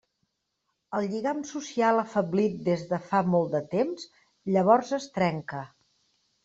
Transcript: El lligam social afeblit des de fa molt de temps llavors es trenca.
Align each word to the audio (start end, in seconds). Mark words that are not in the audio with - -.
El 0.99 1.05
lligam 1.11 1.43
social 1.49 2.03
afeblit 2.05 2.57
des 2.71 2.87
de 2.95 3.01
fa 3.13 3.21
molt 3.35 3.55
de 3.59 3.65
temps 3.77 4.11
llavors 4.57 4.95
es 5.01 5.11
trenca. 5.21 5.67